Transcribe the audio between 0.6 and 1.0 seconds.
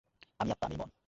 আমিই মন।